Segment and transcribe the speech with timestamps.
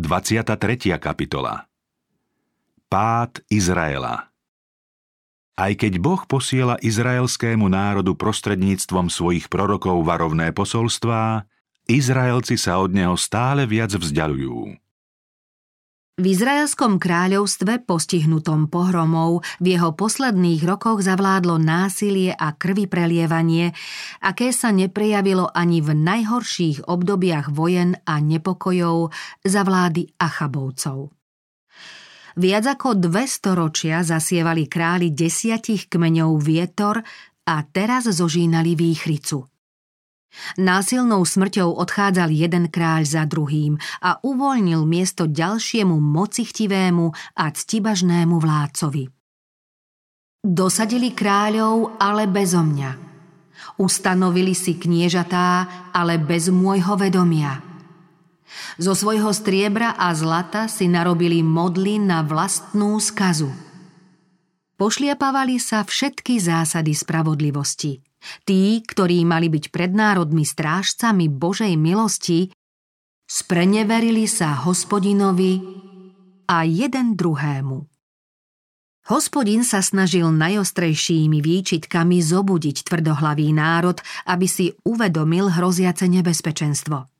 [0.00, 0.96] 23.
[0.96, 1.68] kapitola
[2.88, 4.32] Pád Izraela
[5.52, 11.44] Aj keď Boh posiela izraelskému národu prostredníctvom svojich prorokov varovné posolstvá,
[11.84, 14.80] Izraelci sa od neho stále viac vzdialujú.
[16.22, 23.74] V Izraelskom kráľovstve, postihnutom pohromou, v jeho posledných rokoch zavládlo násilie a krvi prelievanie,
[24.22, 29.10] aké sa neprejavilo ani v najhorších obdobiach vojen a nepokojov
[29.42, 31.10] za vlády Achabovcov.
[32.38, 37.02] Viac ako dve storočia zasievali králi desiatich kmeňov vietor
[37.50, 39.42] a teraz zožínali výchricu–
[40.56, 49.12] Násilnou smrťou odchádzal jeden kráľ za druhým a uvoľnil miesto ďalšiemu mocichtivému a ctibažnému vládcovi.
[50.42, 52.90] Dosadili kráľov, ale bezo mňa.
[53.78, 57.62] Ustanovili si kniežatá, ale bez môjho vedomia.
[58.76, 63.48] Zo svojho striebra a zlata si narobili modly na vlastnú skazu.
[64.76, 68.02] Pošliapávali sa všetky zásady spravodlivosti–
[68.46, 72.50] Tí, ktorí mali byť pred národmi strážcami Božej milosti,
[73.26, 75.62] spreneverili sa hospodinovi
[76.46, 77.78] a jeden druhému.
[79.10, 83.98] Hospodin sa snažil najostrejšími výčitkami zobudiť tvrdohlavý národ,
[84.30, 87.10] aby si uvedomil hroziace nebezpečenstvo.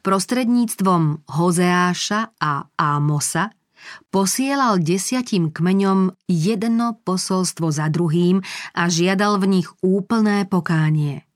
[0.00, 3.52] Prostredníctvom Hozeáša a Ámosa–
[4.10, 8.40] Posielal desiatim kmeňom jedno posolstvo za druhým
[8.76, 11.26] a žiadal v nich úplné pokánie.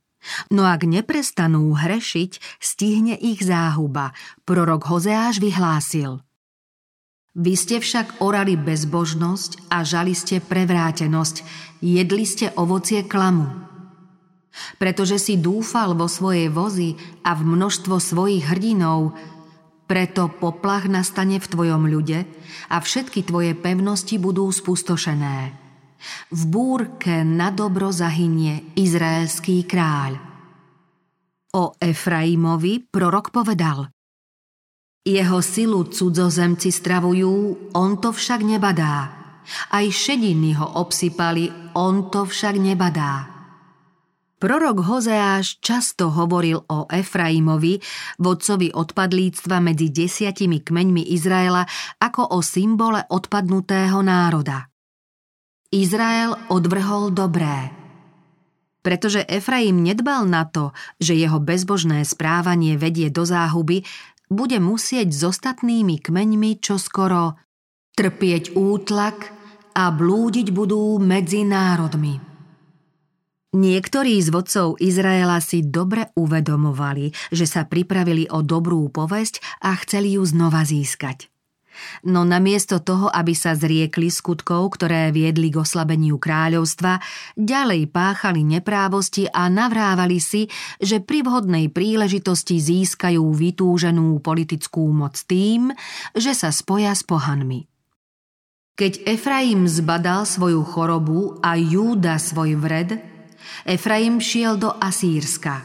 [0.50, 4.10] No ak neprestanú hrešiť, stihne ich záhuba.
[4.42, 6.22] Prorok Hozeáš vyhlásil.
[7.36, 11.44] Vy ste však orali bezbožnosť a žali ste prevrátenosť,
[11.84, 13.52] jedli ste ovocie klamu.
[14.80, 16.96] Pretože si dúfal vo svoje vozy
[17.28, 19.12] a v množstvo svojich hrdinov,
[19.86, 22.26] preto poplach nastane v tvojom ľude
[22.70, 25.54] a všetky tvoje pevnosti budú spustošené.
[26.30, 30.18] V búrke na dobro zahynie izraelský kráľ.
[31.56, 33.88] O Efraimovi prorok povedal
[35.06, 37.34] Jeho silu cudzozemci stravujú,
[37.72, 39.14] on to však nebadá.
[39.70, 43.35] Aj šediny ho obsypali, on to však nebadá.
[44.36, 47.80] Prorok Hozeáš často hovoril o Efraimovi,
[48.20, 51.64] vodcovi odpadlíctva medzi desiatimi kmeňmi Izraela,
[51.96, 54.68] ako o symbole odpadnutého národa.
[55.72, 57.72] Izrael odvrhol dobré.
[58.84, 63.88] Pretože Efraim nedbal na to, že jeho bezbožné správanie vedie do záhuby,
[64.28, 67.40] bude musieť s ostatnými kmeňmi čoskoro
[67.96, 69.32] trpieť útlak
[69.72, 72.35] a blúdiť budú medzi národmi.
[73.54, 80.18] Niektorí z vodcov Izraela si dobre uvedomovali, že sa pripravili o dobrú povesť a chceli
[80.18, 81.30] ju znova získať.
[82.08, 86.98] No namiesto toho, aby sa zriekli skutkov, ktoré viedli k oslabeniu kráľovstva,
[87.36, 90.48] ďalej páchali neprávosti a navrávali si,
[90.80, 95.72] že pri vhodnej príležitosti získajú vytúženú politickú moc tým,
[96.16, 97.68] že sa spoja s pohanmi.
[98.76, 103.15] Keď Efraim zbadal svoju chorobu a Júda svoj vred,
[103.66, 105.58] Efraim šiel do Asýrska.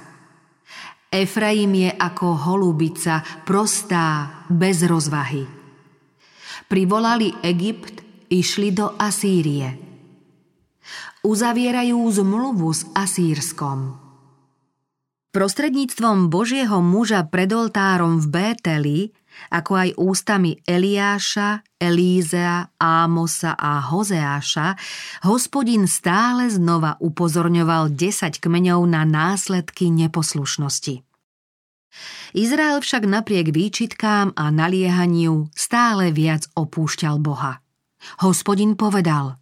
[1.14, 5.46] Efraim je ako holubica, prostá, bez rozvahy.
[6.66, 9.78] Privolali Egypt, išli do Asýrie.
[11.22, 14.02] Uzavierajú zmluvu s Asýrskom.
[15.30, 19.00] Prostredníctvom Božieho muža pred oltárom v Bételi
[19.50, 24.78] ako aj ústami Eliáša, Elízea, Ámosa a Hozeáša,
[25.26, 31.02] hospodin stále znova upozorňoval 10 kmeňov na následky neposlušnosti.
[32.32, 37.60] Izrael však napriek výčitkám a naliehaniu stále viac opúšťal Boha.
[38.24, 39.36] Hospodin povedal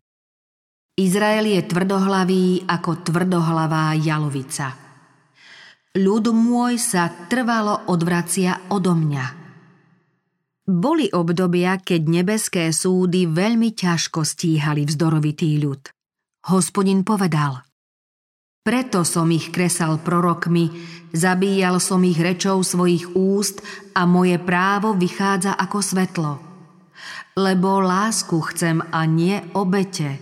[0.97, 4.75] Izrael je tvrdohlavý ako tvrdohlavá jalovica.
[5.95, 9.25] Ľud môj sa trvalo odvracia odo mňa–
[10.69, 15.81] boli obdobia, keď nebeské súdy veľmi ťažko stíhali vzdorovitý ľud.
[16.53, 17.65] Hospodin povedal
[18.61, 20.69] Preto som ich kresal prorokmi,
[21.09, 23.65] zabíjal som ich rečou svojich úst
[23.97, 26.31] a moje právo vychádza ako svetlo.
[27.33, 30.21] Lebo lásku chcem a nie obete.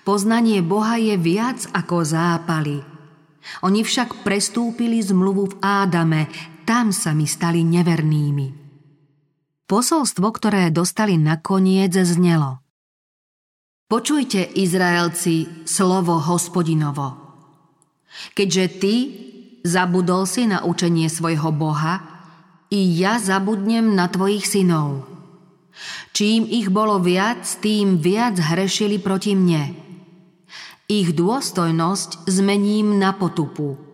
[0.00, 2.80] Poznanie Boha je viac ako zápaly.
[3.60, 6.32] Oni však prestúpili zmluvu v Ádame,
[6.64, 8.63] tam sa mi stali nevernými.
[9.64, 12.60] Posolstvo, ktoré dostali nakoniec, znelo.
[13.88, 17.16] Počujte, Izraelci, slovo hospodinovo.
[18.36, 18.94] Keďže ty
[19.64, 22.14] zabudol si na učenie svojho Boha,
[22.74, 25.06] i ja zabudnem na tvojich synov.
[26.10, 29.74] Čím ich bolo viac, tým viac hrešili proti mne.
[30.90, 33.93] Ich dôstojnosť zmením na potupu.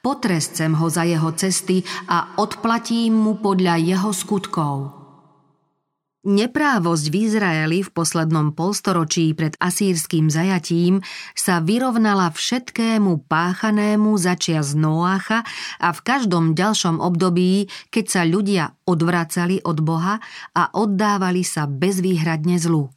[0.00, 5.00] Potrescem ho za jeho cesty a odplatím mu podľa jeho skutkov.
[6.20, 11.00] Neprávosť v Izraeli v poslednom polstoročí pred asýrským zajatím
[11.32, 15.40] sa vyrovnala všetkému páchanému začia z Noácha
[15.80, 20.20] a v každom ďalšom období, keď sa ľudia odvracali od Boha
[20.52, 22.92] a oddávali sa bezvýhradne zlu.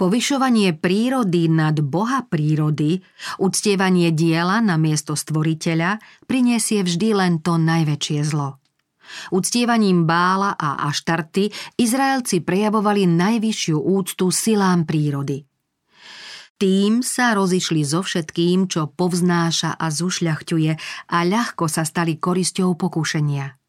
[0.00, 3.04] Povyšovanie prírody nad Boha prírody,
[3.36, 8.56] uctievanie diela na miesto stvoriteľa priniesie vždy len to najväčšie zlo.
[9.28, 15.44] Uctievaním Bála a Aštarty Izraelci prejavovali najvyššiu úctu silám prírody.
[16.56, 20.72] Tým sa rozišli so všetkým, čo povznáša a zušľachťuje
[21.12, 23.59] a ľahko sa stali korisťou pokušenia.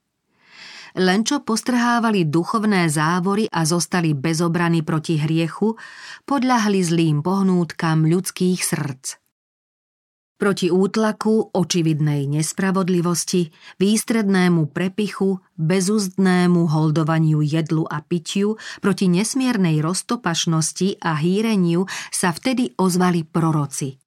[0.99, 5.79] Len čo postrhávali duchovné závory a zostali bez obrany proti hriechu,
[6.27, 9.21] podľahli zlým pohnútkam ľudských srdc
[10.41, 21.13] proti útlaku, očividnej nespravodlivosti, výstrednému prepichu, bezúzdnému holdovaniu jedlu a pitiu, proti nesmiernej roztopašnosti a
[21.21, 24.01] hýreniu sa vtedy ozvali proroci.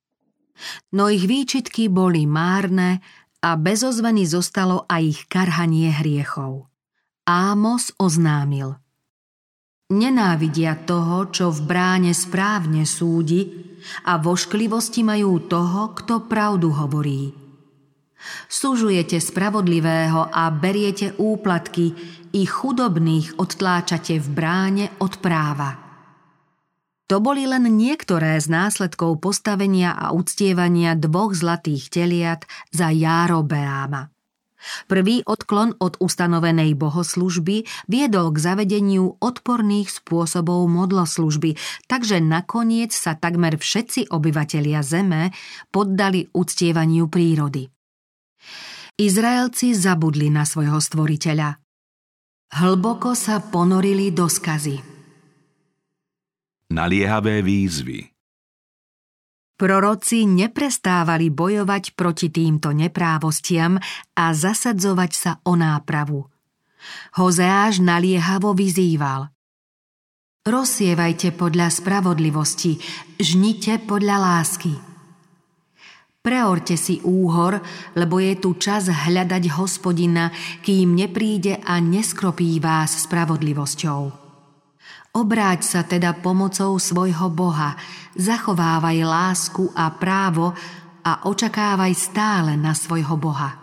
[0.99, 2.99] No ich výčitky boli márne
[3.39, 6.74] a bez ozveny zostalo aj ich karhanie hriechov.
[7.25, 8.77] Ámos oznámil–
[9.93, 13.53] Nenávidia toho, čo v bráne správne súdi
[14.09, 17.37] a vošklivosti majú toho, kto pravdu hovorí.
[18.49, 21.93] Súžujete spravodlivého a beriete úplatky,
[22.35, 25.79] i chudobných odtláčate v bráne od práva.
[27.07, 32.43] To boli len niektoré z následkov postavenia a uctievania dvoch zlatých teliat
[32.73, 34.14] za Járobeáma.
[34.87, 41.57] Prvý odklon od ustanovenej bohoslužby viedol k zavedeniu odporných spôsobov modloslužby,
[41.91, 45.35] takže nakoniec sa takmer všetci obyvatelia zeme
[45.69, 47.69] poddali uctievaniu prírody.
[48.95, 51.59] Izraelci zabudli na svojho stvoriteľa.
[52.55, 54.79] Hlboko sa ponorili do skazy.
[56.71, 58.07] Naliehavé výzvy–
[59.55, 63.79] Proroci neprestávali bojovať proti týmto neprávostiam
[64.19, 66.27] a zasadzovať sa o nápravu.
[67.15, 69.31] Hozeáš naliehavo vyzýval.
[70.45, 72.77] Rozsievajte podľa spravodlivosti,
[73.17, 74.75] žnite podľa lásky.
[76.21, 77.63] Preorte si úhor,
[77.95, 80.35] lebo je tu čas hľadať hospodina,
[80.67, 84.24] kým nepríde a neskropí vás spravodlivosťou.
[85.15, 87.79] Obráť sa teda pomocou svojho Boha,
[88.19, 90.51] zachovávaj lásku a právo
[91.07, 93.55] a očakávaj stále na svojho Boha.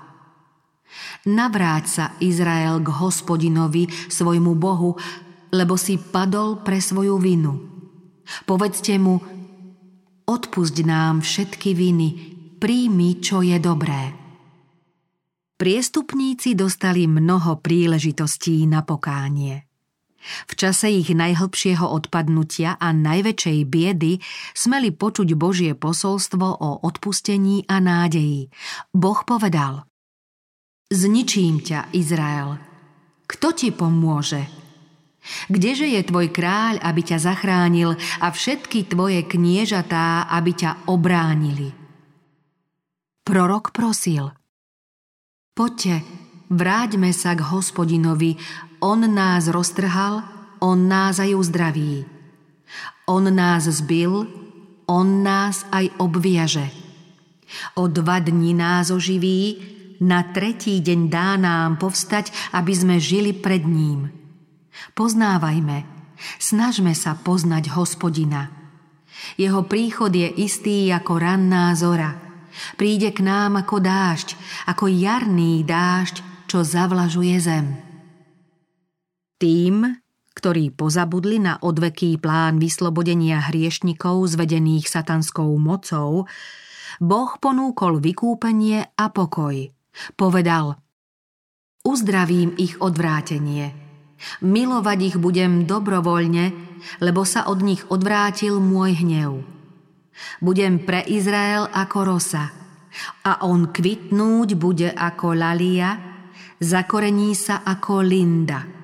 [1.28, 4.96] Navráť sa Izrael k hospodinovi, svojmu Bohu,
[5.52, 7.54] lebo si padol pre svoju vinu.
[8.48, 9.20] Povedzte mu,
[10.24, 12.10] odpusť nám všetky viny,
[12.64, 14.16] príjmi, čo je dobré.
[15.60, 19.71] Priestupníci dostali mnoho príležitostí na pokánie.
[20.50, 24.22] V čase ich najhlbšieho odpadnutia a najväčšej biedy
[24.54, 28.50] smeli počuť Božie posolstvo o odpustení a nádeji.
[28.94, 29.86] Boh povedal
[30.92, 32.60] Zničím ťa, Izrael.
[33.24, 34.44] Kto ti pomôže?
[35.48, 41.72] Kdeže je tvoj kráľ, aby ťa zachránil a všetky tvoje kniežatá, aby ťa obránili?
[43.22, 44.34] Prorok prosil
[45.54, 46.02] Poďte,
[46.50, 48.36] vráťme sa k hospodinovi,
[48.82, 50.26] on nás roztrhal,
[50.62, 52.06] On nás aj uzdraví.
[53.06, 54.26] On nás zbil,
[54.86, 56.70] On nás aj obviaže.
[57.78, 59.62] O dva dni nás oživí,
[60.02, 64.10] na tretí deň dá nám povstať, aby sme žili pred ním.
[64.98, 65.86] Poznávajme,
[66.42, 68.50] snažme sa poznať hospodina.
[69.38, 72.18] Jeho príchod je istý ako ranná zora.
[72.78, 74.34] Príde k nám ako dážď,
[74.70, 77.81] ako jarný dážď, čo zavlažuje zem.
[79.42, 79.90] Tým,
[80.38, 86.30] ktorí pozabudli na odveký plán vyslobodenia hriešnikov zvedených satanskou mocou,
[87.02, 89.66] Boh ponúkol vykúpenie a pokoj.
[90.14, 90.78] Povedal,
[91.82, 93.74] uzdravím ich odvrátenie.
[94.46, 96.54] Milovať ich budem dobrovoľne,
[97.02, 99.42] lebo sa od nich odvrátil môj hnev.
[100.38, 102.46] Budem pre Izrael ako rosa
[103.26, 105.98] a on kvitnúť bude ako lalia,
[106.62, 108.62] zakorení sa ako linda–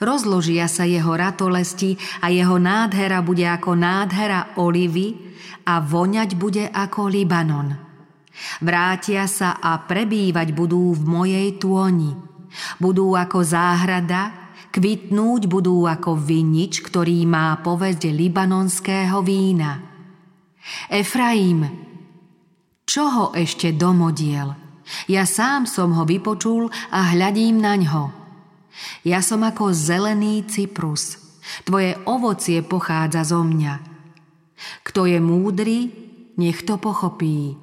[0.00, 5.16] Rozložia sa jeho ratolesti a jeho nádhera bude ako nádhera olivy
[5.64, 7.68] a voňať bude ako Libanon.
[8.64, 12.12] Vrátia sa a prebývať budú v mojej tôni.
[12.80, 19.80] Budú ako záhrada, kvitnúť budú ako vinič, ktorý má povesť libanonského vína.
[20.88, 21.68] Efraim,
[22.88, 24.52] čo ho ešte domodiel?
[25.08, 28.21] Ja sám som ho vypočul a hľadím na ňo.
[29.04, 31.18] Ja som ako zelený cyprus.
[31.66, 33.74] Tvoje ovocie pochádza zo mňa.
[34.86, 35.78] Kto je múdry,
[36.38, 37.58] nech to pochopí.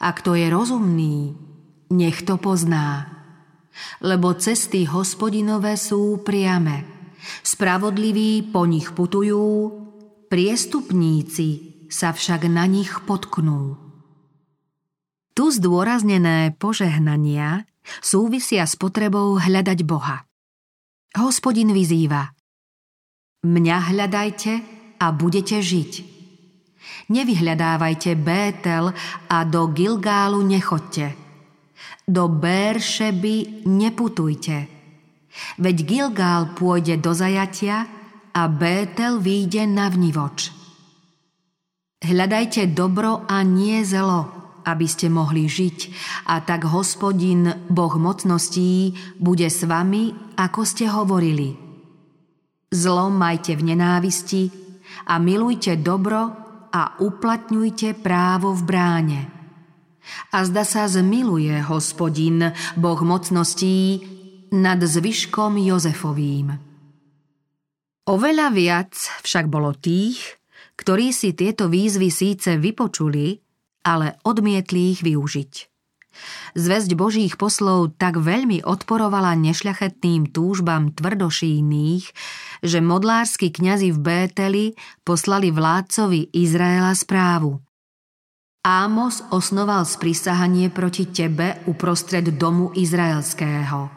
[0.00, 1.36] A kto je rozumný,
[1.92, 3.08] nech to pozná.
[4.00, 6.84] Lebo cesty hospodinové sú priame.
[7.44, 9.72] Spravodliví po nich putujú,
[10.32, 11.48] priestupníci
[11.92, 13.76] sa však na nich potknú.
[15.34, 17.64] Tu zdôraznené požehnania
[18.04, 20.29] súvisia s potrebou hľadať Boha.
[21.10, 22.30] Hospodin vyzýva
[23.42, 24.52] Mňa hľadajte
[25.02, 25.92] a budete žiť.
[27.10, 28.94] Nevyhľadávajte Bétel
[29.26, 31.18] a do Gilgálu nechoďte.
[32.06, 34.70] Do Béršeby neputujte.
[35.58, 37.90] Veď Gilgál pôjde do zajatia
[38.30, 40.54] a Bétel výjde na vnivoč.
[42.06, 45.78] Hľadajte dobro a nie zelo, aby ste mohli žiť
[46.28, 51.56] a tak hospodin, Boh mocností, bude s vami, ako ste hovorili.
[52.70, 54.42] Zlo majte v nenávisti
[55.10, 56.20] a milujte dobro
[56.70, 59.20] a uplatňujte právo v bráne.
[60.34, 64.06] A zda sa zmiluje hospodin, Boh mocností,
[64.50, 66.58] nad zvyškom Jozefovým.
[68.10, 70.42] Oveľa viac však bolo tých,
[70.74, 73.38] ktorí si tieto výzvy síce vypočuli,
[73.84, 75.70] ale odmietli ich využiť.
[76.58, 82.04] Zväzť Božích poslov tak veľmi odporovala nešľachetným túžbám tvrdošíných,
[82.66, 84.66] že modlársky kňazi v Bételi
[85.06, 87.62] poslali vládcovi Izraela správu.
[88.60, 93.88] Ámos osnoval sprisahanie proti tebe uprostred domu izraelského.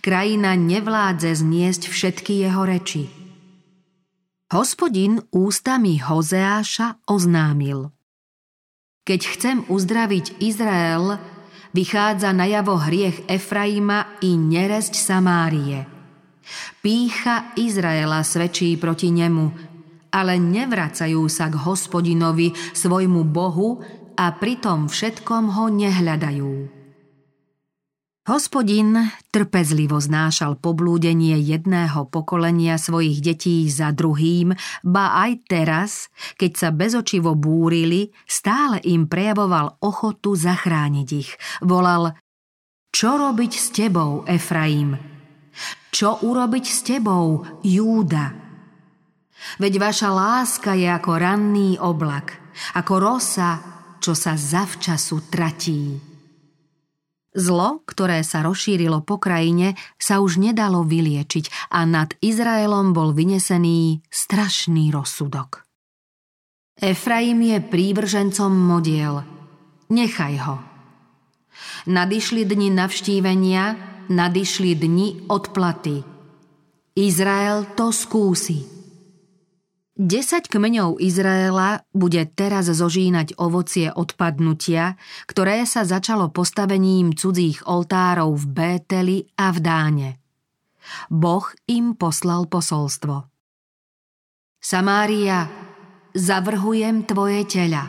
[0.00, 3.10] Krajina nevládze zniesť všetky jeho reči.
[4.54, 7.90] Hospodin ústami Hozeáša oznámil–
[9.04, 11.20] keď chcem uzdraviť Izrael,
[11.76, 15.84] vychádza najavo hriech Efraima i neresť Samárie.
[16.80, 19.46] Pícha Izraela svedčí proti nemu,
[20.08, 23.80] ale nevracajú sa k hospodinovi, svojmu Bohu
[24.16, 26.73] a pritom všetkom ho nehľadajú.
[28.24, 28.96] Hospodin
[29.28, 36.08] trpezlivo znášal poblúdenie jedného pokolenia svojich detí za druhým, ba aj teraz,
[36.40, 41.36] keď sa bezočivo búrili, stále im prejavoval ochotu zachrániť ich.
[41.60, 42.16] Volal,
[42.88, 44.96] čo robiť s tebou, Efraim?
[45.92, 48.32] Čo urobiť s tebou, Júda?
[49.60, 52.40] Veď vaša láska je ako ranný oblak,
[52.72, 53.60] ako rosa,
[54.00, 56.13] čo sa zavčasu tratí.
[57.34, 64.06] Zlo, ktoré sa rozšírilo po krajine, sa už nedalo vyliečiť a nad Izraelom bol vynesený
[64.06, 65.66] strašný rozsudok.
[66.78, 69.26] Efraim je prívržencom modiel.
[69.90, 70.56] Nechaj ho.
[71.90, 73.64] Nadišli dni navštívenia,
[74.10, 76.02] nadišli dni odplaty.
[76.94, 78.73] Izrael to skúsi.
[79.94, 84.98] Desať kmeňov Izraela bude teraz zožínať ovocie odpadnutia,
[85.30, 90.10] ktoré sa začalo postavením cudzích oltárov v Bételi a v Dáne.
[91.06, 93.30] Boh im poslal posolstvo.
[94.58, 95.46] Samária,
[96.10, 97.86] zavrhujem tvoje tela.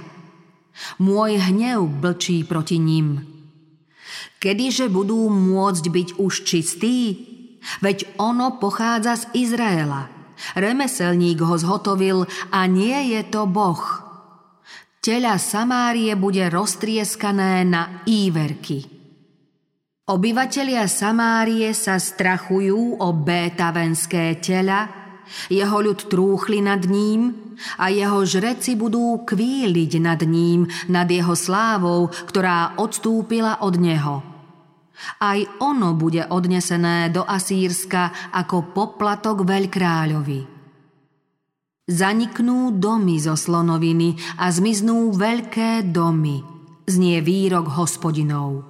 [1.02, 3.26] Môj hnev blčí proti ním.
[4.38, 6.98] Kedyže budú môcť byť už čistí?
[7.82, 10.14] Veď ono pochádza z Izraela–
[10.56, 13.82] Remeselník ho zhotovil a nie je to Boh.
[15.00, 18.90] Teľa Samárie bude roztrieskané na íverky.
[20.06, 24.90] Obyvatelia Samárie sa strachujú o bétavenské tela,
[25.50, 27.34] jeho ľud trúchli nad ním
[27.82, 34.16] a jeho žreci budú kvíliť nad ním, nad jeho slávou, ktorá odstúpila od neho–
[35.20, 40.42] aj ono bude odnesené do Asýrska ako poplatok veľkráľovi.
[41.86, 46.42] Zaniknú domy zo slonoviny a zmiznú veľké domy,
[46.90, 48.66] znie výrok hospodinov.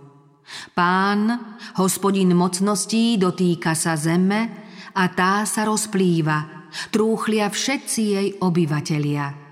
[0.75, 1.31] Pán,
[1.79, 9.41] hospodin mocností, dotýka sa zeme a tá sa rozplýva, trúchlia všetci jej obyvatelia–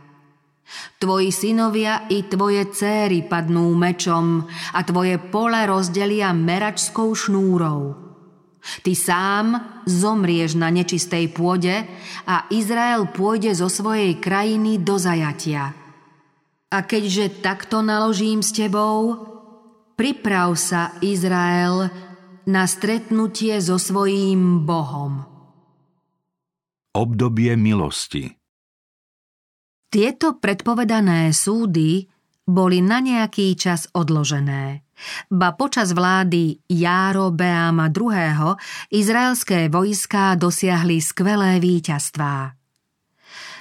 [0.97, 8.03] Tvoji synovia i tvoje céry padnú mečom a tvoje pole rozdelia meračskou šnúrou.
[8.63, 9.45] Ty sám
[9.83, 11.83] zomrieš na nečistej pôde
[12.23, 15.75] a Izrael pôjde zo svojej krajiny do zajatia.
[16.71, 19.19] A keďže takto naložím s tebou,
[19.99, 21.91] priprav sa, Izrael,
[22.47, 25.27] na stretnutie so svojím Bohom.
[26.95, 28.42] Obdobie milosti
[29.93, 32.01] Tieto predpovedané súdy
[32.49, 34.81] boli na nejaký čas odložené.
[35.29, 38.57] Ba počas vlády Járo Beáma II.
[38.89, 42.57] izraelské vojská dosiahli skvelé víťazstvá.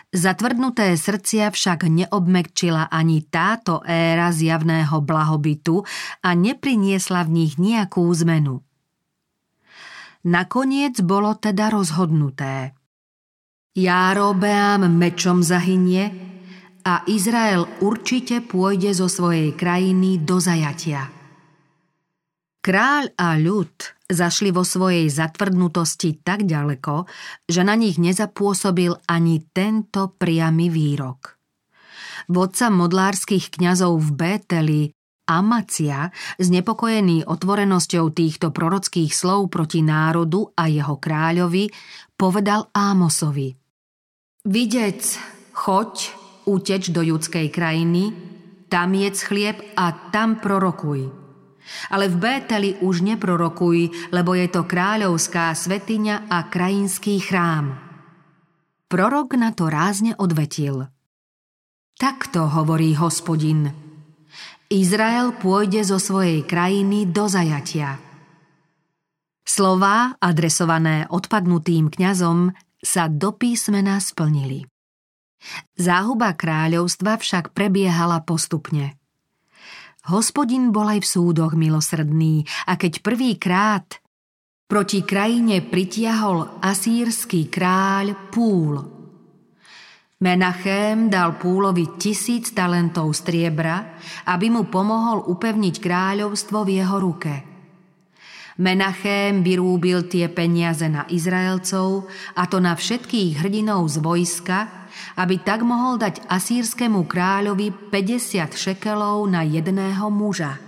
[0.08, 5.84] Zatvrdnuté srdcia však neobmekčila ani táto éra zjavného blahobytu
[6.24, 8.64] a nepriniesla v nich nejakú zmenu.
[10.24, 12.72] Nakoniec bolo teda rozhodnuté.
[13.72, 16.12] Járobeám mečom zahynie
[16.84, 21.08] a Izrael určite pôjde zo svojej krajiny do zajatia.
[22.60, 23.72] Kráľ a ľud
[24.12, 27.08] zašli vo svojej zatvrdnutosti tak ďaleko,
[27.48, 31.40] že na nich nezapôsobil ani tento priamy výrok.
[32.28, 34.82] Vodca modlárskych kňazov v Bételi,
[35.32, 41.72] Amacia, znepokojený otvorenosťou týchto prorockých slov proti národu a jeho kráľovi,
[42.20, 43.61] povedal Ámosovi
[44.42, 45.06] Videc,
[45.54, 46.10] choď,
[46.50, 48.10] uteč do judskej krajiny,
[48.66, 51.14] tam jedz chlieb a tam prorokuj.
[51.94, 57.78] Ale v Bételi už neprorokuj, lebo je to kráľovská svetiňa a krajinský chrám.
[58.90, 60.90] Prorok na to rázne odvetil.
[61.94, 63.70] Takto hovorí hospodin.
[64.66, 68.02] Izrael pôjde zo svojej krajiny do zajatia.
[69.46, 72.50] Slová, adresované odpadnutým kňazom,
[72.82, 74.66] sa do písmena splnili.
[75.78, 78.94] Záhuba kráľovstva však prebiehala postupne–
[80.10, 84.02] Hospodin bol aj v súdoch milosrdný a keď prvýkrát
[84.66, 88.82] proti krajine pritiahol asýrsky kráľ Púl.
[90.18, 93.94] Menachem dal Púlovi tisíc talentov striebra,
[94.26, 97.34] aby mu pomohol upevniť kráľovstvo v jeho ruke–
[98.62, 102.06] Menachem vyrúbil tie peniaze na Izraelcov,
[102.38, 104.86] a to na všetkých hrdinov z vojska,
[105.18, 110.62] aby tak mohol dať asýrskému kráľovi 50 šekelov na jedného muža.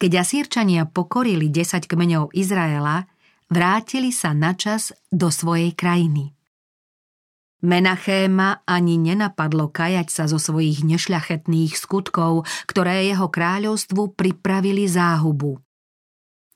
[0.00, 3.04] Keď Asýrčania pokorili 10 kmeňov Izraela,
[3.52, 6.32] vrátili sa načas do svojej krajiny.
[7.60, 15.60] Menachéma ani nenapadlo kajať sa zo svojich nešľachetných skutkov, ktoré jeho kráľovstvu pripravili záhubu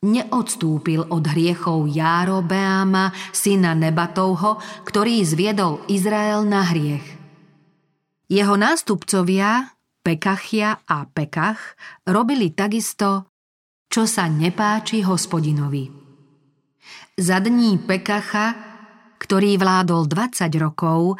[0.05, 7.05] neodstúpil od hriechov Járobeáma, syna Nebatovho, ktorý zviedol Izrael na hriech.
[8.29, 9.73] Jeho nástupcovia,
[10.05, 13.33] Pekachia a Pekach, robili takisto,
[13.89, 15.89] čo sa nepáči hospodinovi.
[17.17, 18.53] Za dní Pekacha,
[19.17, 21.17] ktorý vládol 20 rokov,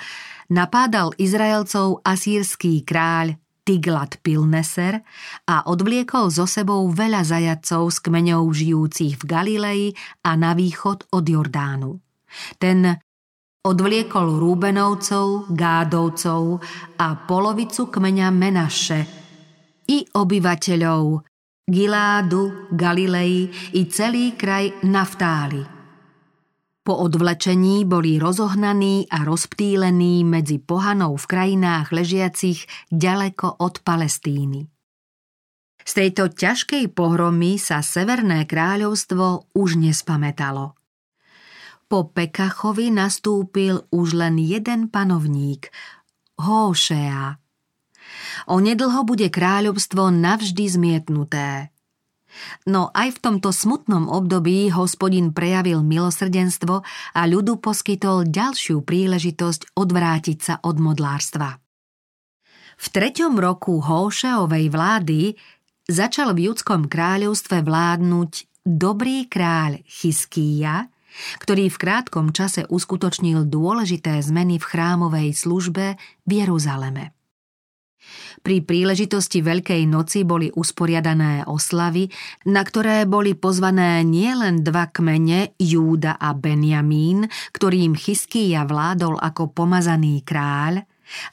[0.53, 5.01] napádal Izraelcov asýrský kráľ Tiglat Pilneser
[5.49, 9.85] a odvliekol so sebou veľa zajacov z kmeňov žijúcich v Galilei
[10.21, 11.97] a na východ od Jordánu.
[12.61, 12.93] Ten
[13.65, 16.61] odvliekol Rúbenovcov, Gádovcov
[17.01, 19.01] a polovicu kmeňa Menaše
[19.89, 21.25] i obyvateľov
[21.65, 25.65] Giládu, Galilei i celý kraj Naftáli–
[26.85, 34.69] po odvlečení boli rozohnaní a rozptýlení medzi pohanou v krajinách ležiacich ďaleko od Palestíny.
[35.81, 40.77] Z tejto ťažkej pohromy sa Severné kráľovstvo už nespamätalo.
[41.89, 45.73] Po Pekachovi nastúpil už len jeden panovník,
[46.37, 47.41] Hóšea.
[48.45, 51.49] Onedlho bude kráľovstvo navždy zmietnuté–
[52.69, 56.83] No aj v tomto smutnom období hospodin prejavil milosrdenstvo
[57.15, 61.63] a ľudu poskytol ďalšiu príležitosť odvrátiť sa od modlárstva.
[62.75, 65.39] V treťom roku Hóšeovej vlády
[65.87, 68.33] začal v judskom kráľovstve vládnuť
[68.67, 70.91] dobrý kráľ Chiskýja,
[71.39, 75.95] ktorý v krátkom čase uskutočnil dôležité zmeny v chrámovej službe
[76.27, 77.14] v Jeruzaleme.
[78.45, 82.13] Pri príležitosti Veľkej noci boli usporiadané oslavy,
[82.45, 87.25] na ktoré boli pozvané nielen dva kmene, Júda a Benjamín,
[87.57, 90.85] ktorým Chyskýja vládol ako pomazaný kráľ,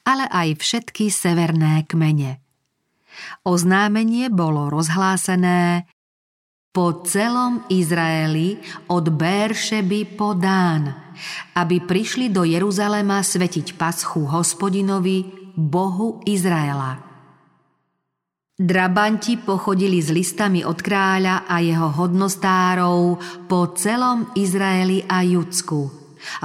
[0.07, 2.39] ale aj všetky severné kmene.
[3.43, 5.83] Oznámenie bolo rozhlásené
[6.71, 8.55] po celom Izraeli
[8.87, 10.87] od Béršeby po Dán,
[11.59, 16.97] aby prišli do Jeruzalema svetiť paschu hospodinovi Bohu Izraela.
[18.61, 23.17] Drabanti pochodili s listami od kráľa a jeho hodnostárov
[23.49, 25.89] po celom Izraeli a Judsku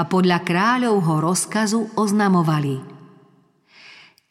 [0.00, 2.80] a podľa kráľovho rozkazu oznamovali–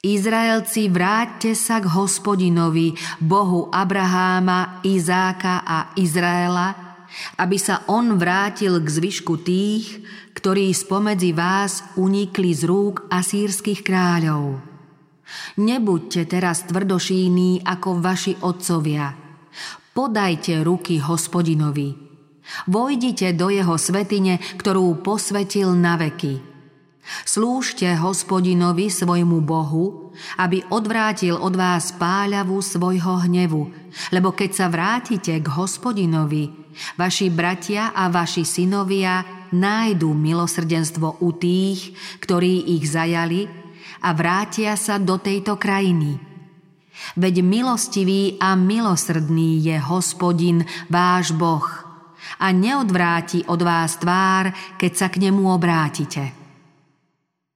[0.05, 7.01] Izraelci, vráťte sa k hospodinovi, Bohu Abraháma, Izáka a Izraela,
[7.41, 10.05] aby sa on vrátil k zvyšku tých,
[10.45, 14.61] ktorí spomedzi vás unikli z rúk asýrskych kráľov.
[15.57, 19.09] Nebuďte teraz tvrdošíní ako vaši otcovia.
[19.89, 21.97] Podajte ruky hospodinovi.
[22.69, 26.53] Vojdite do jeho svetine, ktorú posvetil na veky
[27.21, 30.09] Slúžte hospodinovi svojmu Bohu,
[30.41, 33.69] aby odvrátil od vás páľavu svojho hnevu,
[34.09, 36.49] lebo keď sa vrátite k hospodinovi,
[36.97, 39.21] vaši bratia a vaši synovia
[39.55, 43.47] nájdu milosrdenstvo u tých, ktorí ich zajali
[44.03, 46.19] a vrátia sa do tejto krajiny.
[47.15, 51.65] Veď milostivý a milosrdný je hospodin, váš Boh,
[52.39, 56.35] a neodvráti od vás tvár, keď sa k nemu obrátite.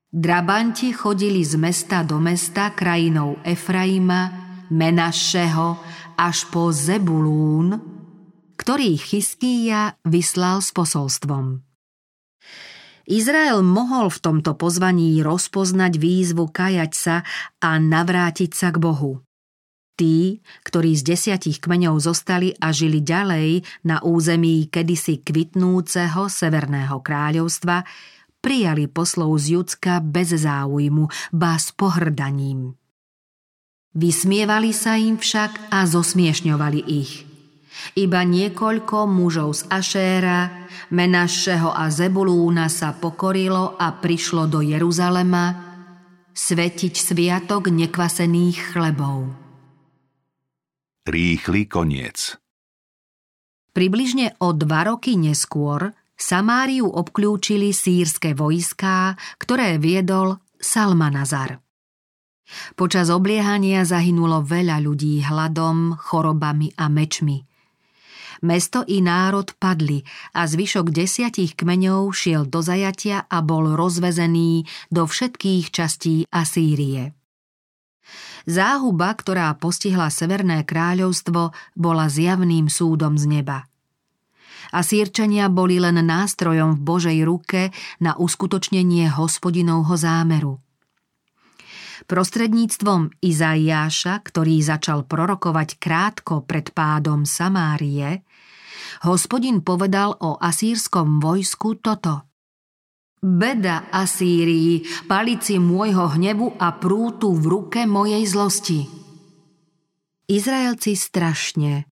[0.10, 5.78] Drabanti chodili z mesta do mesta krajinou Efraima, Menašeho
[6.18, 7.78] až po Zebulún,
[8.58, 11.69] ktorý Chyskýja vyslal s posolstvom.
[13.10, 17.26] Izrael mohol v tomto pozvaní rozpoznať výzvu kajať sa
[17.58, 19.26] a navrátiť sa k Bohu.
[19.98, 27.84] Tí, ktorí z desiatich kmeňov zostali a žili ďalej na území kedysi kvitnúceho Severného kráľovstva,
[28.40, 32.80] prijali poslov z Judska bez záujmu, ba s pohrdaním.
[33.92, 37.29] Vysmievali sa im však a zosmiešňovali ich.
[37.96, 45.70] Iba niekoľko mužov z Ašéra, Menašeho a Zebulúna sa pokorilo a prišlo do Jeruzalema
[46.40, 49.28] svetiť sviatok nekvasených chlebov.
[51.10, 52.38] Rýchly koniec
[53.74, 61.64] Približne o dva roky neskôr Samáriu obklúčili sírske vojská, ktoré viedol Salmanazar.
[62.76, 67.49] Počas obliehania zahynulo veľa ľudí hladom, chorobami a mečmi.
[68.40, 75.04] Mesto i národ padli a zvyšok desiatich kmeňov šiel do zajatia a bol rozvezený do
[75.04, 77.12] všetkých častí Asýrie.
[78.48, 83.70] Záhuba, ktorá postihla Severné kráľovstvo, bola zjavným súdom z neba
[84.70, 90.62] a sírčania boli len nástrojom v Božej ruke na uskutočnenie hospodinovho zámeru.
[92.10, 98.26] Prostredníctvom Izaiáša, ktorý začal prorokovať krátko pred pádom Samárie,
[99.06, 102.26] hospodin povedal o asýrskom vojsku toto.
[103.20, 108.88] Beda Asýrii, palici môjho hnevu a prútu v ruke mojej zlosti.
[110.32, 111.90] Izraelci strašne,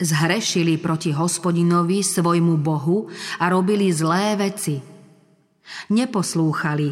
[0.00, 4.80] Zhrešili proti hospodinovi, svojmu Bohu a robili zlé veci.
[5.92, 6.88] Neposlúchali,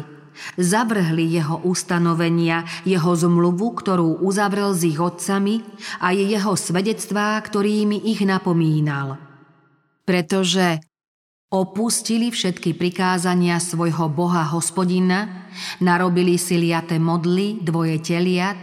[0.53, 5.65] zavrhli jeho ustanovenia, jeho zmluvu, ktorú uzavrel s ich otcami
[5.97, 9.28] a jeho svedectvá, ktorými ich napomínal.
[10.09, 10.81] Pretože
[11.49, 15.49] Opustili všetky prikázania svojho boha hospodina,
[15.81, 18.53] narobili si liate modly, dvoje teliat,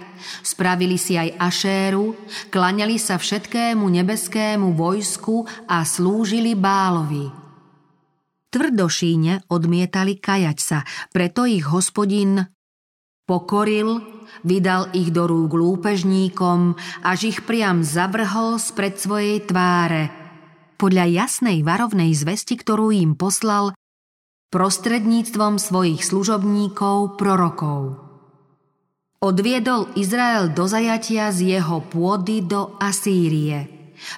[0.46, 2.14] spravili si aj ašéru,
[2.46, 7.26] klaňali sa všetkému nebeskému vojsku a slúžili Bálovi.
[8.54, 12.38] Tvrdošíne odmietali kajať sa, preto ich hospodin
[13.26, 13.98] pokoril,
[14.46, 20.06] vydal ich do rúk lúpežníkom, až ich priam zavrhol spred svojej tváre–
[20.76, 23.72] podľa jasnej varovnej zvesti, ktorú im poslal
[24.52, 28.00] prostredníctvom svojich služobníkov, prorokov.
[29.20, 33.66] Odviedol Izrael do zajatia z jeho pôdy do Asýrie,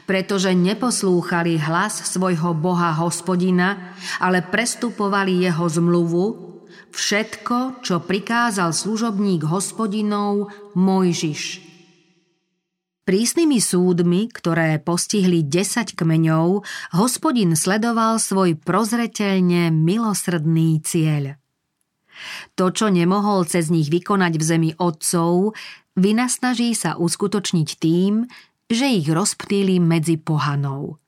[0.04, 6.26] pretože neposlúchali hlas svojho boha hospodina, ale prestupovali jeho zmluvu,
[6.90, 11.67] všetko, čo prikázal služobník hospodinov Mojžiš.
[13.08, 16.60] Prísnymi súdmi, ktoré postihli 10 kmeňov,
[16.92, 21.40] hospodin sledoval svoj prozreteľne milosrdný cieľ.
[22.60, 25.56] To, čo nemohol cez nich vykonať v zemi otcov,
[25.96, 28.28] vynasnaží sa uskutočniť tým,
[28.68, 31.00] že ich rozptýli medzi pohanou.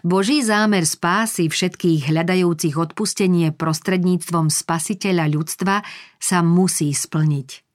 [0.00, 5.84] Boží zámer spásy všetkých hľadajúcich odpustenie prostredníctvom spasiteľa ľudstva
[6.16, 7.67] sa musí splniť.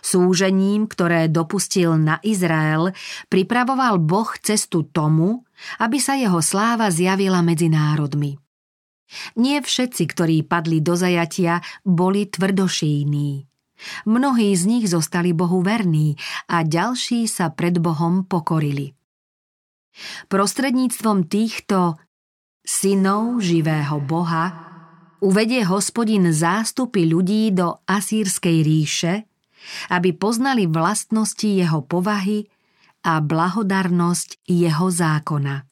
[0.00, 2.92] Súžením, ktoré dopustil na Izrael,
[3.28, 5.44] pripravoval Boh cestu tomu,
[5.82, 8.38] aby sa jeho sláva zjavila medzi národmi.
[9.40, 13.48] Nie všetci, ktorí padli do zajatia, boli tvrdošíní.
[14.04, 16.18] Mnohí z nich zostali Bohu verní
[16.50, 18.92] a ďalší sa pred Bohom pokorili.
[20.30, 21.98] Prostredníctvom týchto
[22.62, 24.68] synov živého Boha
[25.24, 29.14] uvedie hospodin zástupy ľudí do Asýrskej ríše
[29.92, 32.48] aby poznali vlastnosti jeho povahy
[33.04, 35.67] a blahodarnosť jeho zákona.